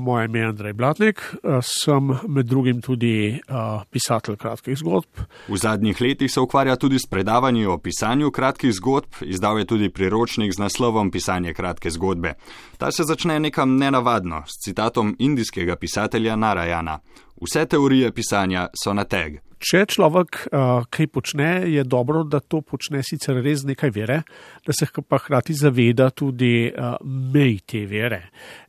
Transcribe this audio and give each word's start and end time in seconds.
Moje 0.00 0.24
ime 0.24 0.38
je 0.38 0.46
Andrej 0.46 0.72
Blatnik, 0.72 1.20
sem 1.62 2.10
med 2.28 2.46
drugim 2.46 2.80
tudi 2.82 3.38
pisatelj 3.90 4.36
kratkih 4.36 4.78
zgodb. 4.78 5.22
V 5.48 5.56
zadnjih 5.56 6.00
letih 6.00 6.32
se 6.32 6.40
ukvarja 6.40 6.76
tudi 6.76 6.98
s 6.98 7.06
predavanji 7.06 7.66
o 7.66 7.78
pisanju 7.78 8.30
kratkih 8.30 8.72
zgodb, 8.74 9.22
izdal 9.22 9.58
je 9.58 9.64
tudi 9.66 9.90
priročnik 9.90 10.52
z 10.52 10.58
naslovom 10.58 11.10
Pisanje 11.10 11.54
kratke 11.54 11.90
zgodbe. 11.90 12.34
Ta 12.78 12.90
se 12.90 13.04
začne 13.04 13.40
nekam 13.40 13.76
nenavadno, 13.76 14.42
s 14.46 14.58
citatom 14.64 15.16
indijskega 15.18 15.76
pisatelja 15.76 16.36
Narajana: 16.36 16.98
Vse 17.40 17.66
teorije 17.66 18.12
pisanja 18.12 18.68
so 18.74 18.94
na 18.94 19.04
teg. 19.04 19.38
Če 19.58 19.80
človek 19.90 20.44
uh, 20.46 20.84
kaj 20.86 21.08
počne, 21.10 21.48
je 21.66 21.82
dobro, 21.82 22.22
da 22.22 22.38
to 22.38 22.60
počne 22.62 23.00
sicer 23.02 23.40
res 23.42 23.64
nekaj 23.66 23.90
vere, 23.90 24.20
da 24.62 24.74
se 24.74 24.86
pa 24.86 25.18
hkrati 25.18 25.54
zaveda 25.58 26.12
tudi 26.14 26.70
uh, 26.70 26.94
mej 27.02 27.58
te 27.66 27.82
vere. 27.90 28.20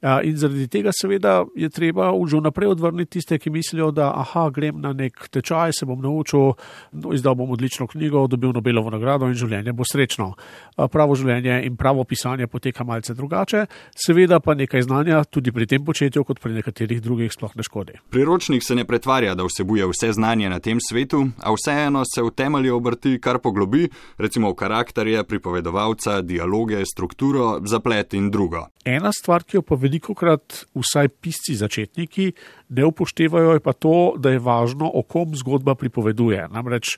Uh, 0.00 0.24
in 0.24 0.38
zaradi 0.40 0.64
tega, 0.72 0.94
seveda, 0.96 1.42
je 1.56 1.68
treba 1.68 2.08
že 2.28 2.40
vnaprej 2.40 2.72
odvrniti 2.72 3.18
tiste, 3.18 3.36
ki 3.38 3.50
mislijo, 3.52 3.90
da 3.92 4.08
aha, 4.16 4.48
grem 4.54 4.80
na 4.80 4.94
nek 4.96 5.28
tečaj, 5.28 5.76
se 5.76 5.86
bom 5.86 6.00
naučil, 6.00 6.56
no, 6.92 7.12
izdal 7.12 7.36
bom 7.36 7.52
odlično 7.52 7.86
knjigo, 7.86 8.26
dobil 8.26 8.56
Nobelovo 8.56 8.90
nagrado 8.90 9.28
in 9.28 9.36
življenje 9.36 9.76
bo 9.76 9.84
srečno. 9.84 10.32
Uh, 10.32 10.88
pravo 10.88 11.18
življenje 11.20 11.60
in 11.68 11.76
pravo 11.76 12.04
pisanje 12.08 12.48
poteka 12.48 12.84
malce 12.88 13.12
drugače, 13.12 13.66
seveda 13.92 14.40
pa 14.40 14.56
nekaj 14.56 14.88
znanja 14.88 15.20
tudi 15.28 15.52
pri 15.52 15.68
tem 15.68 15.84
početju, 15.84 16.24
kot 16.24 16.40
pri 16.40 16.56
nekaterih 16.62 17.04
drugih, 17.04 17.32
sploh 17.32 17.52
ne 17.60 17.66
škodi. 17.66 18.00
Priročnik 18.08 18.57
se 18.64 18.74
ne 18.74 18.84
pretvarja, 18.84 19.34
da 19.34 19.44
vsebuje 19.44 19.86
vse 19.86 20.12
znanje 20.12 20.50
na 20.50 20.58
tem 20.60 20.78
svetu, 20.80 21.24
a 21.38 21.52
vseeno 21.52 22.02
se 22.04 22.22
v 22.22 22.30
temelju 22.30 22.76
obrti 22.76 23.18
kar 23.20 23.38
poglobi, 23.38 23.88
recimo 24.18 24.50
v 24.50 24.58
karakterje, 24.58 25.24
pripovedovalca, 25.24 26.20
dialoge, 26.22 26.84
strukturo, 26.86 27.58
zaplet 27.64 28.14
in 28.14 28.30
drugo. 28.30 28.66
Ena 28.84 29.12
stvar, 29.12 29.44
ki 29.44 29.58
jo 29.58 29.62
pa 29.62 29.76
veliko 29.76 30.14
krat 30.14 30.64
vsaj 30.74 31.08
pisci 31.20 31.54
začetniki 31.58 32.32
ne 32.68 32.84
upoštevajo, 32.84 33.52
je 33.52 33.60
pa 33.60 33.72
to, 33.72 34.14
da 34.16 34.30
je 34.30 34.38
važno, 34.38 34.90
o 34.94 35.02
kom 35.02 35.34
zgodba 35.36 35.74
pripoveduje. 35.74 36.48
Namreč 36.52 36.96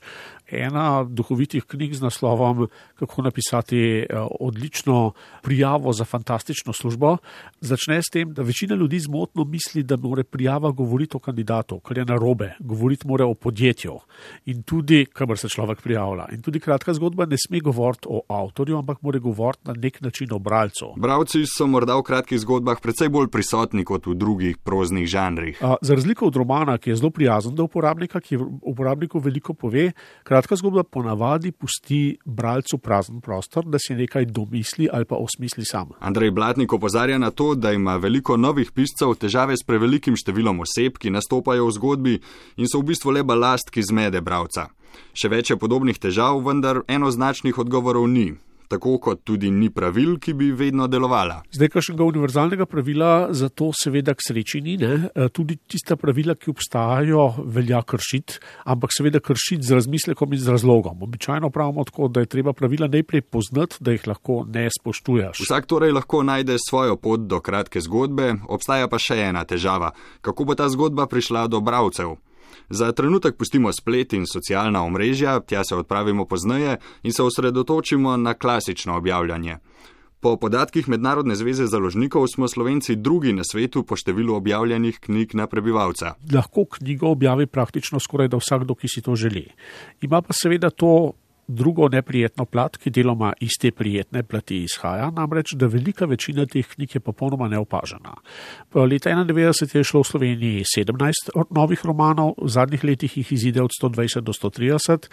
ena 0.51 1.03
duhovitih 1.07 1.63
knjig 1.63 1.95
z 1.95 2.03
naslovom 2.03 2.67
Kako 2.99 3.21
napisati 3.21 3.77
eh, 3.77 4.05
odlično 4.39 5.13
prijavo 5.41 5.93
za 5.93 6.05
fantastično 6.05 6.73
službo 6.73 7.17
začne 7.61 8.01
s 8.01 8.11
tem, 8.11 8.33
da 8.33 8.41
večina 8.41 8.75
ljudi 8.75 8.99
zmotno 8.99 9.43
misli, 9.43 9.83
da 9.83 9.97
mora 9.97 10.23
prijava 10.23 10.71
govoriti 10.71 11.17
o 11.17 11.19
kandidatu, 11.19 11.50
kar 11.83 11.97
je 11.97 12.05
narobe, 12.05 12.53
govoriti 12.59 13.07
mora 13.07 13.25
o 13.25 13.33
podjetju 13.33 13.99
in 14.45 14.63
tudi, 14.63 15.05
kamor 15.05 15.37
se 15.37 15.49
človek 15.49 15.81
prijavlja. 15.81 16.27
In 16.31 16.41
tudi 16.41 16.59
kratka 16.59 16.93
zgodba 16.93 17.25
ne 17.25 17.37
sme 17.37 17.59
govoriti 17.59 18.07
o 18.09 18.21
avtorju, 18.27 18.77
ampak 18.77 19.01
mora 19.01 19.19
govoriti 19.19 19.67
na 19.67 19.73
nek 19.77 20.01
način 20.01 20.33
o 20.33 20.39
bralcu. 20.39 20.93
Bravci 20.97 21.43
so 21.45 21.67
morda 21.67 21.95
v 21.97 22.03
kratkih 22.03 22.39
zgodbah 22.39 22.81
precej 22.81 23.09
bolj 23.09 23.27
prisotni 23.31 23.83
kot 23.85 24.07
v 24.07 24.15
drugih 24.15 24.57
proznih 24.57 25.07
žanrih. 25.07 25.61
Za 25.81 25.95
razliko 25.95 26.27
od 26.27 26.35
romana, 26.35 26.77
ki 26.77 26.89
je 26.89 26.95
zelo 26.95 27.09
prijazen 27.09 27.55
do 27.55 27.63
uporabnika, 27.63 28.19
ki 28.19 28.37
uporabniku 28.61 29.19
veliko 29.19 29.53
pove, 29.53 29.91
kratka 30.23 30.55
zgodba 30.55 30.83
ponavadi 30.83 31.51
pusti 31.51 32.17
bralcu 32.25 32.77
prazen 32.77 33.21
prostor, 33.21 33.65
da 33.65 33.79
si 33.79 33.95
nekaj 33.95 34.25
domisli 34.25 34.89
ali 34.91 35.05
pa 35.05 35.15
osmisli 35.15 35.65
sam. 35.65 35.89
Andrej 35.99 36.31
Blatnik 36.31 36.73
opozarja 36.73 37.17
na 37.17 37.31
to, 37.31 37.55
da 37.55 37.71
ima 37.71 37.95
veliko 37.97 38.37
novih 38.37 38.71
piscev 38.71 39.15
težave 39.19 39.57
s 39.57 39.65
prevelikim 39.67 40.15
številom 40.17 40.63
oseb, 40.63 40.97
ki 41.01 41.11
nastopajo 41.13 41.40
v 41.41 41.71
zgodbi 41.71 42.15
in 42.57 42.67
so 42.67 42.79
v 42.79 42.91
bistvu 42.93 43.11
le 43.11 43.23
balast, 43.23 43.71
ki 43.73 43.81
zmede 43.81 44.21
bralca. 44.21 44.69
Še 45.13 45.27
več 45.31 45.51
je 45.51 45.57
podobnih 45.57 45.97
težav, 45.97 46.39
vendar 46.43 46.83
enoznačnih 46.87 47.57
odgovorov 47.57 48.07
ni 48.07 48.37
tako 48.71 48.97
kot 49.03 49.25
tudi 49.27 49.51
ni 49.51 49.69
pravil, 49.73 50.15
ki 50.21 50.33
bi 50.37 50.51
vedno 50.55 50.87
delovala. 50.87 51.41
Zdaj, 51.51 51.71
kakšnega 51.75 52.07
univerzalnega 52.07 52.65
pravila 52.69 53.11
za 53.35 53.49
to 53.49 53.71
seveda 53.75 54.15
k 54.15 54.25
sreči 54.27 54.61
ni. 54.63 54.77
Ne? 54.79 55.09
E, 55.11 55.27
tudi 55.33 55.57
tista 55.67 55.97
pravila, 55.99 56.37
ki 56.39 56.53
obstajajo, 56.53 57.27
velja 57.51 57.81
kršiti, 57.83 58.39
ampak 58.71 58.95
seveda 58.95 59.19
kršiti 59.19 59.67
z 59.67 59.79
razmislekom 59.79 60.33
in 60.33 60.41
z 60.41 60.55
razlogom. 60.55 61.03
Običajno 61.03 61.51
pravimo 61.51 61.83
tako, 61.87 62.07
da 62.07 62.23
je 62.23 62.31
treba 62.31 62.55
pravila 62.55 62.87
najprej 62.91 63.21
poznati, 63.27 63.81
da 63.83 63.95
jih 63.95 64.07
lahko 64.07 64.41
ne 64.47 64.67
spoštuješ. 64.79 65.43
Vsak 65.43 65.67
torej 65.67 65.95
lahko 65.95 66.23
najde 66.23 66.57
svojo 66.61 66.95
pot 66.95 67.27
do 67.27 67.41
kratke 67.43 67.81
zgodbe, 67.83 68.33
obstaja 68.47 68.87
pa 68.87 68.99
še 69.01 69.19
ena 69.27 69.43
težava. 69.45 69.91
Kako 70.21 70.47
bo 70.47 70.55
ta 70.55 70.69
zgodba 70.71 71.09
prišla 71.11 71.47
do 71.51 71.59
bravcev? 71.59 72.15
Za 72.69 72.91
trenutek 72.91 73.35
pustimo 73.37 73.73
splet 73.73 74.13
in 74.13 74.25
socialna 74.25 74.83
omrežja, 74.83 75.39
tja 75.39 75.63
se 75.63 75.75
odpravimo 75.75 76.25
pozneje 76.25 76.77
in 77.03 77.13
se 77.13 77.23
osredotočimo 77.23 78.17
na 78.17 78.33
klasično 78.33 78.97
objavljanje. 78.97 79.57
Po 80.21 80.35
podatkih 80.37 80.85
Mednarodne 80.89 81.33
zveze 81.35 81.65
založnikov 81.65 82.27
smo 82.29 82.45
Slovenci 82.47 82.95
drugi 82.95 83.33
na 83.33 83.41
svetu 83.41 83.81
po 83.81 83.97
številu 83.97 84.35
objavljenih 84.37 84.99
knjig 85.01 85.33
na 85.33 85.47
prebivalca. 85.49 86.13
Lahko 86.33 86.67
knjigo 86.77 87.09
objavi 87.09 87.47
praktično 87.49 87.97
skoraj 87.99 88.29
da 88.29 88.37
vsakdo, 88.37 88.75
ki 88.77 88.87
si 88.87 89.01
to 89.01 89.15
želi. 89.17 89.47
Ima 90.05 90.21
pa 90.21 90.37
seveda 90.37 90.69
to 90.69 91.13
drugo 91.47 91.87
neprijetno 91.89 92.45
plat, 92.45 92.77
ki 92.77 92.89
deloma 92.89 93.33
iz 93.39 93.57
te 93.61 93.71
prijetne 93.71 94.23
plati 94.23 94.63
izhaja, 94.63 95.09
namreč, 95.11 95.53
da 95.53 95.67
velika 95.67 96.05
večina 96.05 96.45
teh 96.45 96.67
knjig 96.67 96.95
je 96.95 96.99
popolnoma 96.99 97.47
neopažena. 97.47 98.15
Leta 98.73 99.09
1991 99.09 99.77
je 99.77 99.83
šlo 99.83 100.01
v 100.01 100.07
Sloveniji 100.07 100.63
17 100.77 101.45
novih 101.49 101.85
romanov, 101.85 102.33
v 102.41 102.49
zadnjih 102.49 102.83
letih 102.83 103.17
jih 103.17 103.31
izide 103.31 103.61
od 103.61 103.71
120 103.81 104.21
do 104.21 104.33
130 104.33 105.09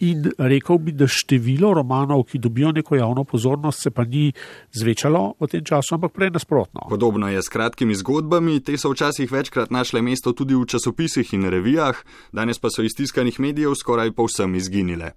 in 0.00 0.30
rekel 0.38 0.78
bi, 0.78 0.92
da 0.92 1.06
število 1.06 1.74
romanov, 1.74 2.24
ki 2.30 2.38
dobijo 2.38 2.72
neko 2.72 2.96
javno 2.96 3.24
pozornost, 3.24 3.82
se 3.82 3.90
pa 3.90 4.04
ni 4.04 4.32
zvečalo 4.72 5.34
v 5.40 5.48
tem 5.48 5.64
času, 5.64 5.94
ampak 5.94 6.12
prej 6.12 6.30
nasprotno. 6.30 6.86
Podobno 6.88 7.28
je 7.28 7.42
s 7.42 7.48
kratkimi 7.48 7.94
zgodbami, 7.94 8.60
te 8.60 8.76
so 8.78 8.92
včasih 8.92 9.32
večkrat 9.32 9.70
našle 9.70 10.02
mesto 10.02 10.32
tudi 10.32 10.54
v 10.54 10.66
časopisih 10.66 11.34
in 11.34 11.48
revijah, 11.50 11.98
danes 12.32 12.58
pa 12.58 12.70
so 12.70 12.82
iz 12.82 12.96
tiskanih 12.96 13.40
medijev 13.40 13.74
skoraj 13.74 14.12
povsem 14.12 14.54
izginile. 14.54 15.10